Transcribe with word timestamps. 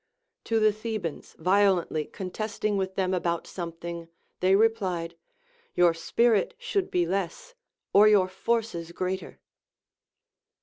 To 0.45 0.59
the 0.59 0.71
Thebans 0.73 1.35
violently 1.37 2.05
contesting 2.05 2.75
with 2.75 2.95
them 2.95 3.13
about 3.13 3.45
something 3.45 4.07
they 4.39 4.55
replied, 4.55 5.13
Your 5.75 5.93
spirit 5.93 6.55
should 6.57 6.89
be 6.89 7.05
less, 7.05 7.53
or 7.93 8.07
your 8.07 8.27
forces 8.27 8.93
greater. 8.93 9.39